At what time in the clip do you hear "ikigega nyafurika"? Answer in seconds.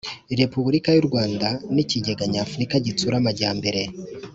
1.83-2.75